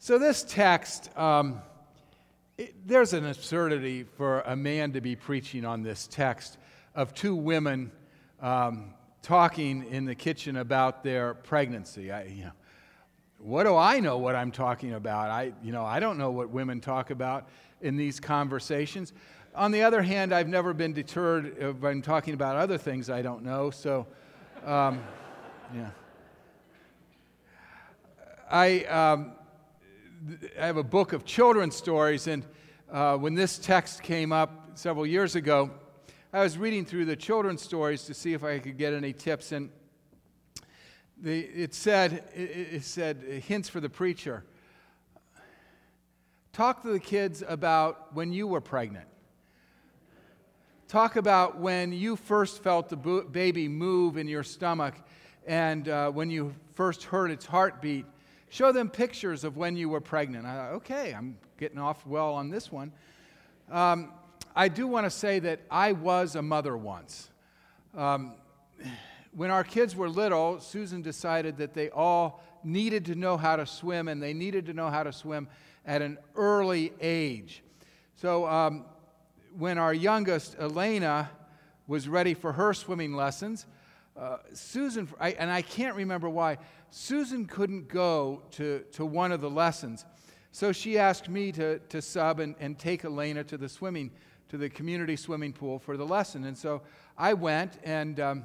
[0.00, 1.60] So, this text, um,
[2.56, 6.56] it, there's an absurdity for a man to be preaching on this text
[6.94, 7.90] of two women
[8.40, 12.12] um, talking in the kitchen about their pregnancy.
[12.12, 12.52] I, you know,
[13.38, 15.30] what do I know what I'm talking about?
[15.30, 17.48] I, you know, I don't know what women talk about
[17.80, 19.12] in these conversations.
[19.56, 23.42] On the other hand, I've never been deterred by talking about other things I don't
[23.42, 23.70] know.
[23.70, 24.06] So,
[24.64, 25.02] um,
[25.74, 25.90] yeah.
[28.48, 29.32] I, um,
[30.60, 32.44] I have a book of children's stories, and
[32.90, 35.70] uh, when this text came up several years ago,
[36.32, 39.52] I was reading through the children's stories to see if I could get any tips,
[39.52, 39.70] and
[41.22, 44.44] the, it said it, it said hints for the preacher.
[46.52, 49.06] Talk to the kids about when you were pregnant.
[50.88, 54.94] Talk about when you first felt the baby move in your stomach
[55.46, 58.04] and uh, when you first heard its heartbeat
[58.50, 60.46] Show them pictures of when you were pregnant.
[60.46, 62.92] I thought, okay, I'm getting off well on this one.
[63.70, 64.12] Um,
[64.56, 67.28] I do want to say that I was a mother once.
[67.94, 68.34] Um,
[69.32, 73.66] when our kids were little, Susan decided that they all needed to know how to
[73.66, 75.46] swim, and they needed to know how to swim
[75.84, 77.62] at an early age.
[78.16, 78.84] So, um,
[79.56, 81.30] when our youngest, Elena,
[81.86, 83.66] was ready for her swimming lessons,
[84.18, 86.58] uh, Susan, I, and I can't remember why,
[86.90, 90.04] Susan couldn't go to, to one of the lessons.
[90.50, 94.10] So she asked me to, to sub and, and take Elena to the swimming,
[94.48, 96.44] to the community swimming pool for the lesson.
[96.44, 96.82] And so
[97.16, 98.44] I went and um,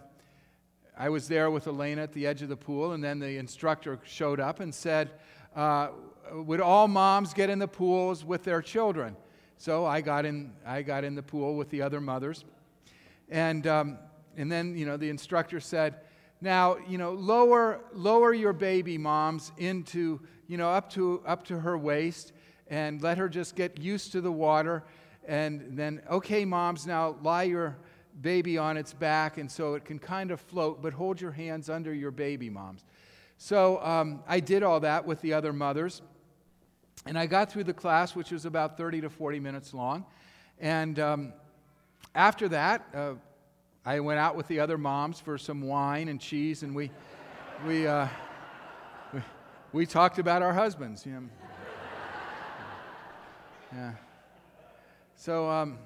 [0.95, 2.91] I was there with Elena at the edge of the pool.
[2.91, 5.11] And then the instructor showed up and said,
[5.55, 5.87] uh,
[6.31, 9.15] Would all moms get in the pools with their children?
[9.57, 12.45] So I got in, I got in the pool with the other mothers.
[13.29, 13.97] And, um,
[14.37, 15.95] and then, you know, the instructor said,
[16.41, 21.59] now, you know, lower, lower your baby, moms, into, you know, up to, up to
[21.59, 22.33] her waist
[22.67, 24.83] and let her just get used to the water.
[25.25, 27.77] And then, okay, moms, now lie your
[28.21, 31.69] baby on its back and so it can kind of float, but hold your hands
[31.69, 32.83] under your baby, moms.
[33.37, 36.01] So um, I did all that with the other mothers.
[37.05, 40.05] And I got through the class, which was about 30 to 40 minutes long.
[40.59, 41.33] And um,
[42.15, 43.13] after that, uh,
[43.85, 46.89] I went out with the other moms for some wine and cheese, and we,
[47.67, 48.07] we, uh,
[49.13, 49.21] we,
[49.73, 51.05] we, talked about our husbands.
[51.05, 51.29] You know.
[53.75, 53.91] Yeah.
[55.15, 55.79] So, um,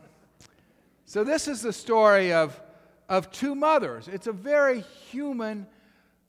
[1.06, 2.62] so this is the story of,
[3.10, 4.08] of two mothers.
[4.08, 5.66] It's a very human,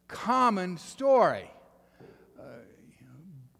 [0.06, 1.50] common story.
[2.38, 2.44] Uh,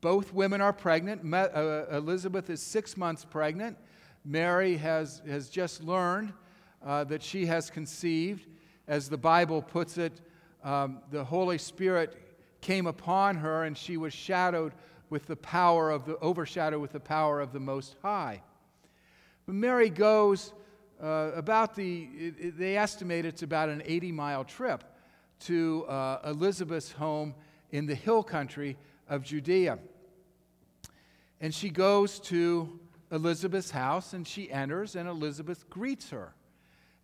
[0.01, 1.35] both women are pregnant.
[1.35, 3.77] uh, Elizabeth is six months pregnant.
[4.25, 6.33] Mary has, has just learned
[6.85, 8.47] uh, that she has conceived.
[8.87, 10.21] As the Bible puts it,
[10.65, 12.17] um, the Holy Spirit
[12.61, 14.73] came upon her and she was shadowed
[15.11, 18.43] with the power of the, overshadowed with the power of the Most High.
[19.47, 20.53] But Mary goes
[21.03, 24.85] uh, about the, they estimate it's about an 80 mile trip
[25.41, 27.35] to uh, Elizabeth's home
[27.71, 28.77] in the hill country
[29.09, 29.79] of Judea.
[31.41, 32.79] And she goes to
[33.13, 36.35] Elizabeth's house and she enters, and Elizabeth greets her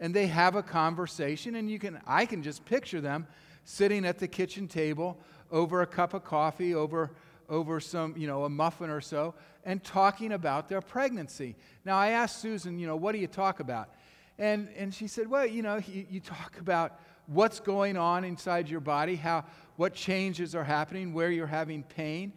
[0.00, 3.26] and they have a conversation and you can i can just picture them
[3.64, 5.18] sitting at the kitchen table
[5.50, 7.10] over a cup of coffee over
[7.48, 9.34] over some you know a muffin or so
[9.64, 11.56] and talking about their pregnancy.
[11.84, 13.90] Now i asked susan you know what do you talk about?
[14.38, 18.68] And and she said well you know you, you talk about what's going on inside
[18.68, 19.44] your body how
[19.76, 22.32] what changes are happening where you're having pain.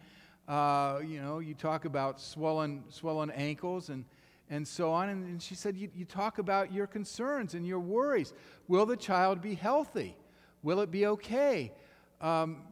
[0.46, 4.04] Uh, you know you talk about swollen swollen ankles and
[4.50, 5.08] and so on.
[5.08, 8.32] And, and she said, you, you talk about your concerns and your worries.
[8.66, 10.16] Will the child be healthy?
[10.62, 11.72] Will it be okay?
[12.20, 12.62] Um,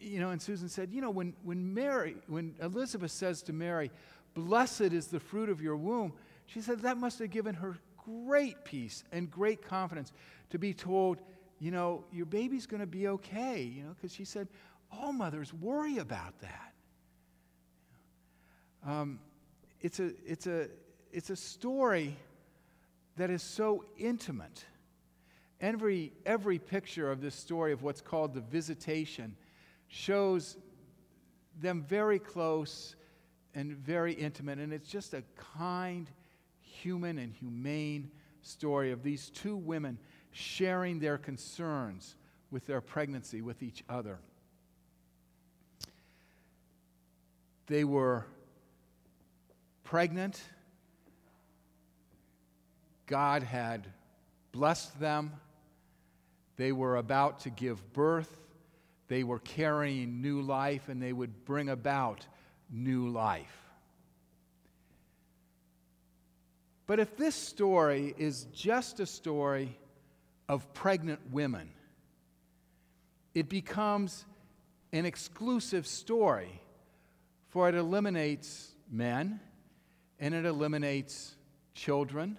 [0.00, 3.90] you know, and Susan said, you know, when, when Mary, when Elizabeth says to Mary,
[4.34, 6.12] blessed is the fruit of your womb,
[6.46, 10.12] she said that must have given her great peace and great confidence
[10.50, 11.18] to be told,
[11.58, 14.48] you know, your baby's going to be okay, you know, because she said,
[14.92, 16.72] all mothers worry about that.
[18.86, 19.18] Um,
[19.80, 20.68] it's a, it's a,
[21.12, 22.16] it's a story
[23.16, 24.64] that is so intimate.
[25.60, 29.36] Every, every picture of this story of what's called the visitation
[29.88, 30.56] shows
[31.60, 32.94] them very close
[33.54, 34.58] and very intimate.
[34.58, 35.22] And it's just a
[35.58, 36.10] kind,
[36.60, 38.10] human, and humane
[38.42, 39.98] story of these two women
[40.32, 42.16] sharing their concerns
[42.50, 44.18] with their pregnancy with each other.
[47.66, 48.26] They were
[49.82, 50.40] pregnant
[53.06, 53.86] God had
[54.52, 55.32] blessed them.
[56.56, 58.34] They were about to give birth.
[59.08, 62.26] They were carrying new life, and they would bring about
[62.70, 63.62] new life.
[66.86, 69.76] But if this story is just a story
[70.48, 71.70] of pregnant women,
[73.34, 74.24] it becomes
[74.92, 76.60] an exclusive story,
[77.48, 79.40] for it eliminates men
[80.18, 81.34] and it eliminates
[81.74, 82.38] children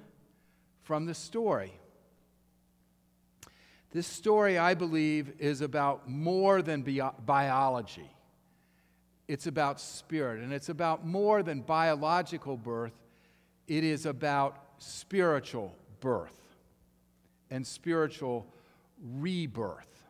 [0.87, 1.73] from the story.
[3.91, 8.09] This story, I believe, is about more than bio- biology.
[9.27, 12.93] It's about spirit, and it's about more than biological birth.
[13.67, 16.55] It is about spiritual birth
[17.51, 18.47] and spiritual
[19.03, 20.05] rebirth.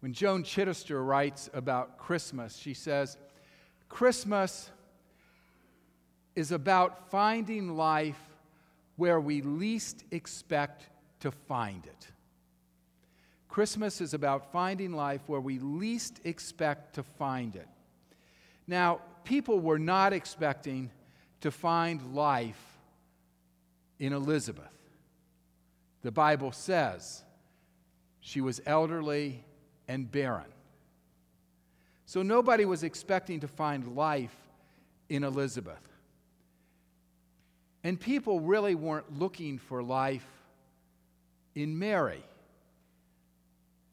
[0.00, 3.18] When Joan Chittister writes about Christmas, she says,
[3.90, 4.70] Christmas
[6.34, 8.29] is about finding life
[9.00, 10.86] where we least expect
[11.20, 12.08] to find it.
[13.48, 17.66] Christmas is about finding life where we least expect to find it.
[18.66, 20.90] Now, people were not expecting
[21.40, 22.62] to find life
[23.98, 24.66] in Elizabeth.
[26.02, 27.22] The Bible says
[28.20, 29.42] she was elderly
[29.88, 30.52] and barren.
[32.04, 34.36] So nobody was expecting to find life
[35.08, 35.89] in Elizabeth.
[37.82, 40.26] And people really weren't looking for life
[41.54, 42.22] in Mary.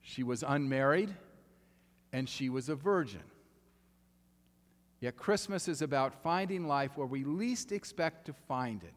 [0.01, 1.13] She was unmarried
[2.11, 3.23] and she was a virgin.
[4.99, 8.93] Yet Christmas is about finding life where we least expect to find it.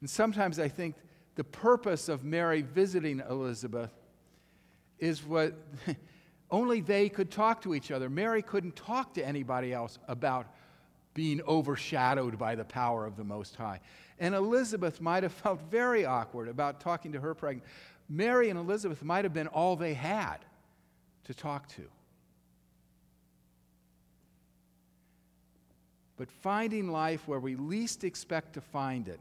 [0.00, 0.96] And sometimes I think
[1.36, 3.92] the purpose of Mary visiting Elizabeth
[4.98, 5.54] is what
[6.50, 8.10] only they could talk to each other.
[8.10, 10.46] Mary couldn't talk to anybody else about
[11.14, 13.80] being overshadowed by the power of the Most High.
[14.18, 17.66] And Elizabeth might have felt very awkward about talking to her pregnant.
[18.08, 20.38] Mary and Elizabeth might have been all they had
[21.24, 21.82] to talk to.
[26.16, 29.20] But finding life where we least expect to find it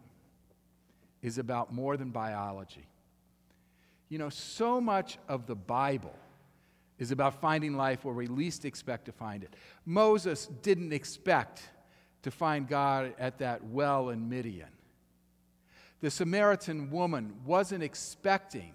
[1.21, 2.85] is about more than biology.
[4.09, 6.15] You know, so much of the Bible
[6.99, 9.55] is about finding life where we least expect to find it.
[9.85, 11.63] Moses didn't expect
[12.23, 14.69] to find God at that well in Midian.
[16.01, 18.73] The Samaritan woman wasn't expecting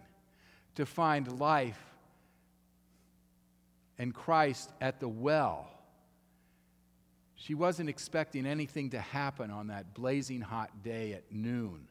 [0.77, 1.81] to find life
[3.99, 5.71] and Christ at the well.
[7.35, 11.89] She wasn't expecting anything to happen on that blazing hot day at noon.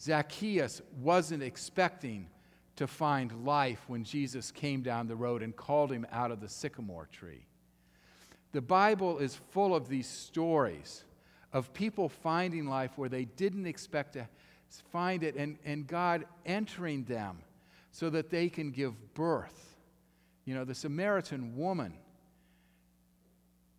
[0.00, 2.28] Zacchaeus wasn't expecting
[2.76, 6.48] to find life when Jesus came down the road and called him out of the
[6.48, 7.46] sycamore tree.
[8.52, 11.04] The Bible is full of these stories
[11.52, 14.26] of people finding life where they didn't expect to
[14.92, 17.38] find it and, and God entering them
[17.92, 19.76] so that they can give birth.
[20.44, 21.94] You know, the Samaritan woman,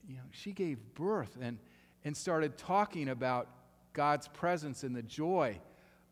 [0.07, 1.59] you know, she gave birth and,
[2.03, 3.47] and started talking about
[3.93, 5.59] God's presence and the joy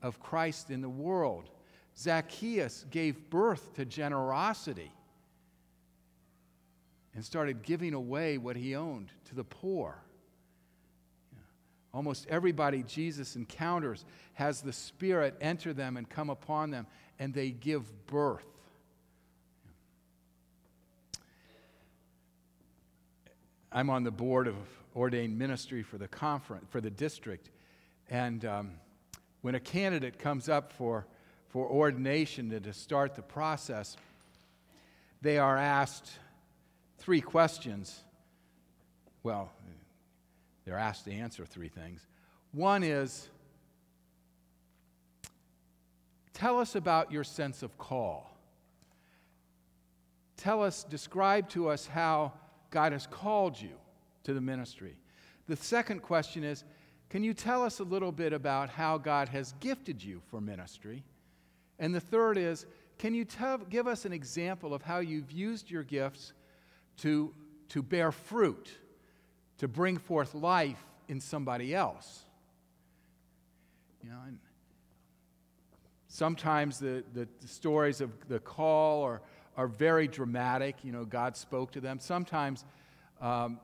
[0.01, 1.49] of Christ in the world.
[1.97, 4.91] Zacchaeus gave birth to generosity
[7.15, 9.97] and started giving away what he owned to the poor.
[11.93, 14.03] Almost everybody Jesus encounters
[14.33, 18.45] has the Spirit enter them and come upon them, and they give birth.
[23.71, 24.55] I'm on the board of
[24.93, 27.49] ordained ministry for the conference, for the district,
[28.09, 28.71] and um,
[29.41, 31.05] when a candidate comes up for,
[31.47, 33.95] for ordination to, to start the process,
[35.21, 36.11] they are asked
[36.97, 38.01] three questions.
[39.23, 39.51] Well,
[40.65, 42.05] they're asked to answer three things.
[42.51, 43.29] One is
[46.33, 48.31] tell us about your sense of call.
[50.37, 52.33] Tell us, describe to us how
[52.71, 53.71] God has called you
[54.23, 54.97] to the ministry.
[55.47, 56.63] The second question is
[57.09, 61.03] can you tell us a little bit about how God has gifted you for ministry?
[61.79, 62.65] And the third is,
[62.97, 66.33] can you tell, give us an example of how you've used your gifts
[66.97, 67.33] to,
[67.69, 68.69] to bear fruit,
[69.57, 72.23] to bring forth life in somebody else?
[74.03, 74.37] You know, and
[76.07, 79.21] sometimes the, the, the stories of the call are,
[79.57, 80.75] are very dramatic.
[80.83, 81.99] You know, God spoke to them.
[81.99, 82.65] Sometimes
[83.21, 83.59] um,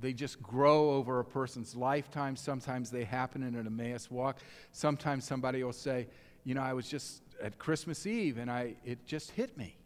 [0.00, 2.36] they just grow over a person's lifetime.
[2.36, 4.38] Sometimes they happen in an Emmaus walk.
[4.72, 6.06] Sometimes somebody will say,
[6.44, 9.76] You know, I was just at Christmas Eve and I, it just hit me.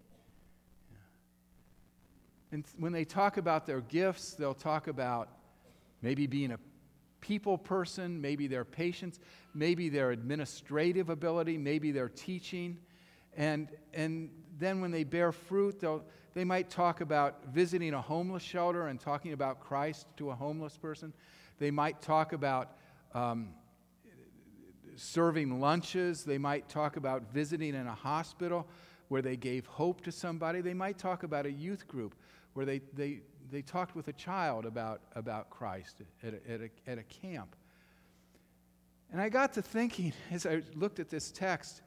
[2.52, 5.28] And when they talk about their gifts, they'll talk about
[6.02, 6.59] maybe being a
[7.21, 9.21] people person, maybe their patience,
[9.54, 12.78] maybe their administrative ability, maybe their teaching.
[13.37, 16.02] And, and then when they bear fruit, they'll,
[16.35, 20.76] they might talk about visiting a homeless shelter and talking about Christ to a homeless
[20.76, 21.12] person.
[21.59, 22.76] They might talk about
[23.14, 23.50] um,
[24.97, 26.25] serving lunches.
[26.25, 28.66] They might talk about visiting in a hospital
[29.09, 30.61] where they gave hope to somebody.
[30.61, 32.14] They might talk about a youth group
[32.54, 36.90] where they, they, they talked with a child about, about Christ at a, at, a,
[36.90, 37.54] at a camp.
[39.12, 41.83] And I got to thinking as I looked at this text,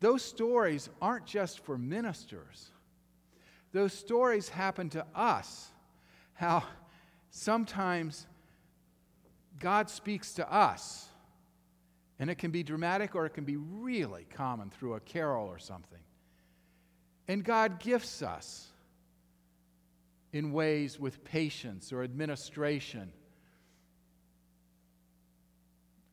[0.00, 2.70] those stories aren't just for ministers.
[3.72, 5.68] Those stories happen to us.
[6.34, 6.64] How
[7.30, 8.26] sometimes
[9.60, 11.08] God speaks to us,
[12.18, 15.58] and it can be dramatic or it can be really common through a carol or
[15.58, 16.00] something.
[17.28, 18.71] And God gifts us
[20.32, 23.12] in ways with patience or administration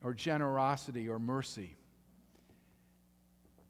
[0.04, 1.76] or generosity or mercy.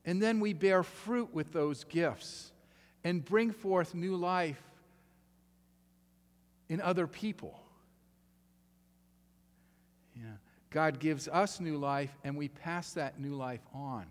[0.06, 2.52] And then we bear fruit with those gifts
[3.04, 4.62] and bring forth new life
[6.68, 7.60] in other people.
[10.16, 10.24] Yeah.
[10.70, 14.06] God gives us new life, and we pass that new life on.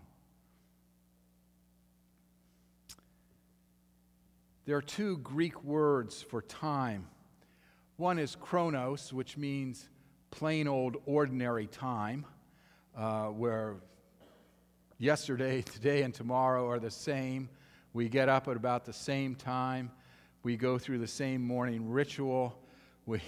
[4.69, 7.07] There are two Greek words for time.
[7.97, 9.89] One is chronos, which means
[10.29, 12.23] plain old ordinary time,
[12.95, 13.77] uh, where
[14.99, 17.49] yesterday, today, and tomorrow are the same.
[17.93, 19.89] We get up at about the same time.
[20.43, 22.55] We go through the same morning ritual.
[23.07, 23.21] We,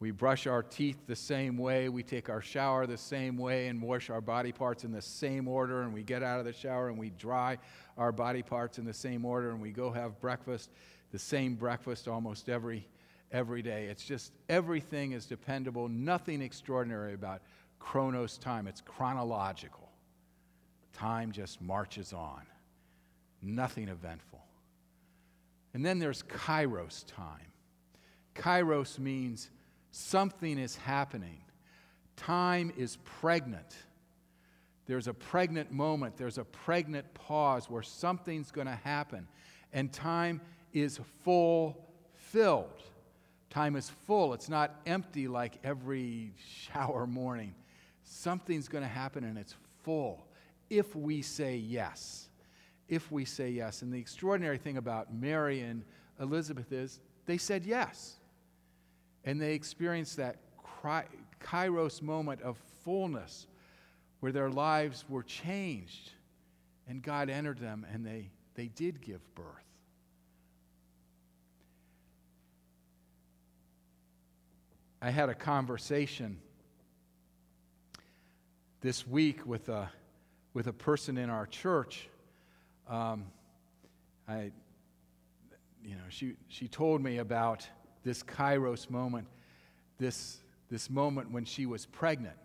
[0.00, 1.88] we brush our teeth the same way.
[1.88, 5.48] We take our shower the same way and wash our body parts in the same
[5.48, 5.82] order.
[5.82, 7.58] And we get out of the shower and we dry
[7.96, 9.50] our body parts in the same order.
[9.50, 10.70] And we go have breakfast,
[11.10, 12.86] the same breakfast almost every
[13.32, 13.86] every day.
[13.86, 17.42] It's just everything is dependable, nothing extraordinary about
[17.78, 18.66] chronos time.
[18.66, 19.90] It's chronological.
[20.92, 22.42] Time just marches on,
[23.42, 24.42] nothing eventful.
[25.74, 27.52] And then there's kairos time.
[28.34, 29.50] Kairos means
[29.98, 31.40] something is happening.
[32.16, 33.76] Time is pregnant.
[34.86, 39.28] There's a pregnant moment, there's a pregnant pause where something's going to happen.
[39.72, 40.40] And time
[40.72, 42.82] is fulfilled.
[43.50, 47.54] Time is full, it's not empty like every shower morning.
[48.02, 50.26] Something's going to happen and it's full
[50.70, 52.28] if we say yes.
[52.88, 53.82] If we say yes.
[53.82, 55.82] And the extraordinary thing about Mary and
[56.20, 58.17] Elizabeth is they said yes.
[59.28, 60.36] And they experienced that
[61.38, 63.46] kairos moment of fullness
[64.20, 66.12] where their lives were changed
[66.88, 69.44] and God entered them and they, they did give birth.
[75.02, 76.38] I had a conversation
[78.80, 79.90] this week with a,
[80.54, 82.08] with a person in our church.
[82.88, 83.26] Um,
[84.26, 84.52] I,
[85.84, 87.68] you know, she, she told me about
[88.08, 89.26] this Kairos moment,
[89.98, 90.38] this,
[90.70, 92.38] this moment when she was pregnant.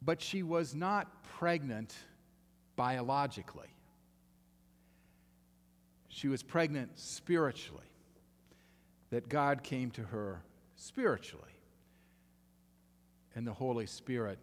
[0.00, 1.92] But she was not pregnant
[2.76, 3.66] biologically,
[6.08, 7.82] she was pregnant spiritually
[9.10, 10.44] that God came to her
[10.76, 11.56] spiritually,
[13.34, 14.38] and the Holy Spirit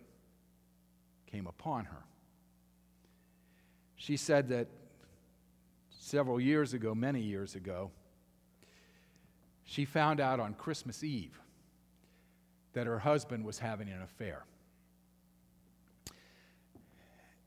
[1.28, 2.04] came upon her.
[3.96, 4.68] She said that
[5.90, 7.90] several years ago, many years ago,
[9.66, 11.40] she found out on Christmas Eve
[12.74, 14.44] that her husband was having an affair.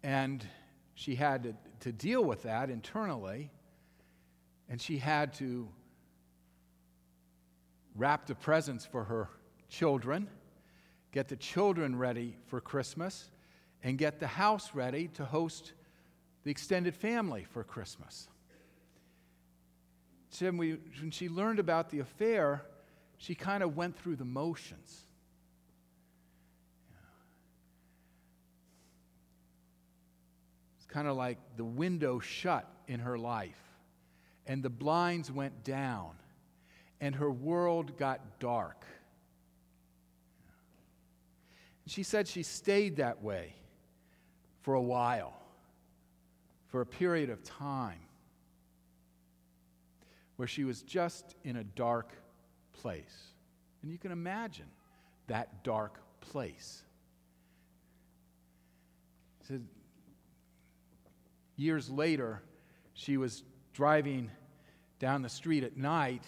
[0.02, 0.46] And
[0.94, 3.50] she had to, to deal with that internally,
[4.68, 5.68] and she had to
[7.96, 9.28] wrap the presents for her
[9.68, 10.28] children,
[11.12, 13.30] get the children ready for Christmas,
[13.82, 15.72] and get the house ready to host
[16.44, 18.28] the extended family for Christmas.
[20.30, 22.62] So when, when she learned about the affair,
[23.18, 25.04] she kind of went through the motions.
[30.76, 33.60] It's kind of like the window shut in her life,
[34.46, 36.16] and the blinds went down
[37.00, 38.84] and her world got dark.
[41.86, 43.54] She said she stayed that way
[44.62, 45.34] for a while,
[46.68, 48.00] for a period of time,
[50.36, 52.12] where she was just in a dark
[52.72, 53.32] place.
[53.82, 54.66] And you can imagine
[55.26, 56.82] that dark place.
[59.42, 59.64] Said,
[61.56, 62.42] years later,
[62.94, 64.30] she was driving
[64.98, 66.24] down the street at night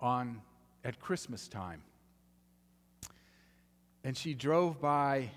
[0.00, 0.40] on
[0.84, 1.82] at Christmas time.
[4.04, 5.30] And she drove by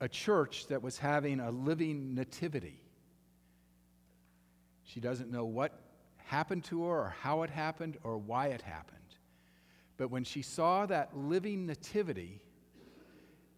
[0.00, 2.80] a church that was having a living nativity.
[4.84, 5.78] She doesn't know what
[6.28, 8.98] happened to her or how it happened or why it happened.
[9.96, 12.40] But when she saw that living nativity,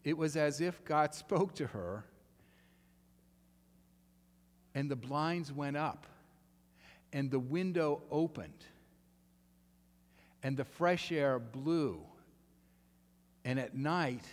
[0.04, 2.04] it was as if God spoke to her
[4.72, 6.06] and the blinds went up
[7.12, 8.64] and the window opened
[10.44, 12.00] and the fresh air blew
[13.44, 14.24] and at night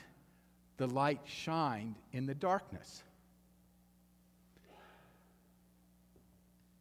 [0.77, 3.01] the light shined in the darkness.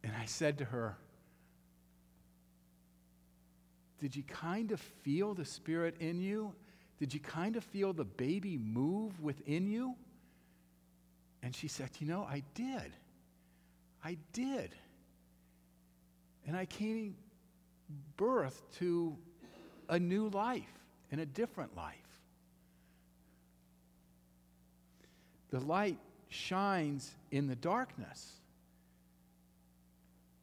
[0.03, 0.95] And I said to her,
[3.99, 6.53] Did you kind of feel the Spirit in you?
[6.99, 9.95] Did you kind of feel the baby move within you?
[11.43, 12.91] And she said, You know, I did.
[14.03, 14.75] I did.
[16.45, 17.15] And I came
[18.15, 19.15] birth to
[19.89, 20.63] a new life
[21.11, 21.95] and a different life.
[25.49, 25.97] The light
[26.29, 28.33] shines in the darkness.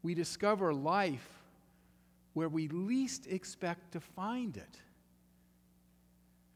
[0.02, 1.28] We discover life
[2.34, 4.80] where we least expect to find it.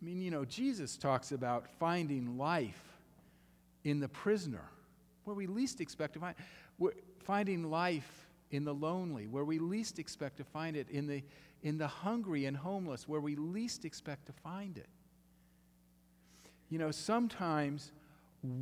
[0.01, 2.81] I mean, you know, Jesus talks about finding life
[3.85, 4.65] in the prisoner,
[5.25, 6.37] where we least expect to find
[6.79, 6.93] we're
[7.25, 11.23] finding life in the lonely, where we least expect to find it, in the,
[11.63, 14.89] in the hungry and homeless, where we least expect to find it.
[16.71, 17.93] You know, sometimes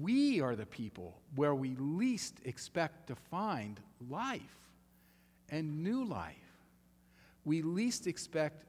[0.00, 4.40] we are the people where we least expect to find life
[5.50, 6.35] and new life.
[7.47, 8.65] We least expect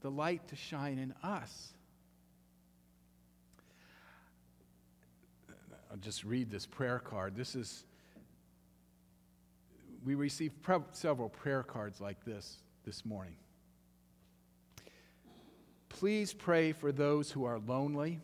[0.00, 1.74] the light to shine in us.
[5.90, 7.36] I'll just read this prayer card.
[7.36, 7.84] This is,
[10.06, 13.36] we received pre- several prayer cards like this this morning.
[15.90, 18.20] Please pray for those who are lonely,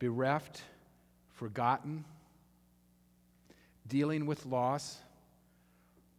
[0.00, 0.60] bereft,
[1.34, 2.04] forgotten,
[3.86, 4.98] dealing with loss,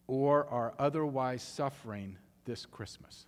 [0.08, 3.25] or are otherwise suffering this Christmas.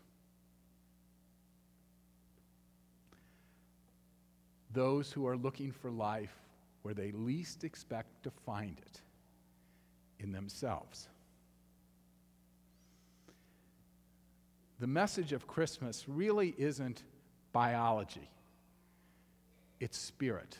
[4.71, 6.35] Those who are looking for life
[6.81, 9.01] where they least expect to find it
[10.19, 11.07] in themselves.
[14.79, 17.03] The message of Christmas really isn't
[17.53, 18.29] biology,
[19.79, 20.59] it's spirit.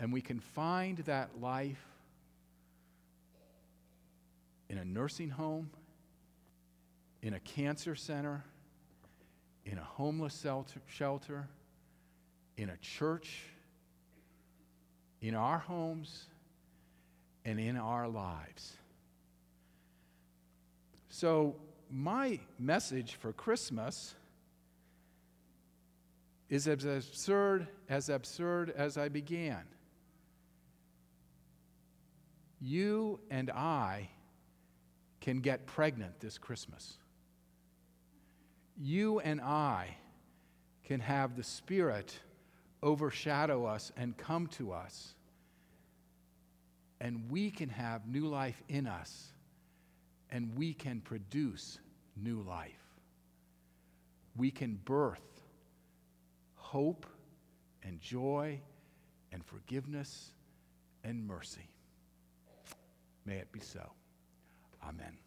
[0.00, 1.86] And we can find that life
[4.68, 5.70] in a nursing home,
[7.24, 8.44] in a cancer center,
[9.64, 10.46] in a homeless
[10.86, 11.48] shelter,
[12.56, 13.44] in a church
[15.24, 16.26] in our homes
[17.46, 18.76] and in our lives.
[21.08, 21.56] So,
[21.90, 24.14] my message for Christmas
[26.50, 29.62] is as absurd as absurd as I began.
[32.60, 34.10] You and I
[35.22, 36.98] can get pregnant this Christmas.
[38.76, 39.96] You and I
[40.84, 42.18] can have the Spirit
[42.82, 45.14] overshadow us and come to us.
[47.00, 49.32] And we can have new life in us,
[50.30, 51.78] and we can produce
[52.16, 52.72] new life.
[54.36, 55.22] We can birth
[56.54, 57.06] hope
[57.82, 58.60] and joy
[59.32, 60.30] and forgiveness
[61.04, 61.68] and mercy.
[63.24, 63.92] May it be so.
[64.82, 65.23] Amen.